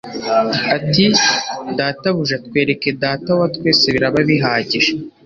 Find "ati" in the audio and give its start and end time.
0.77-1.05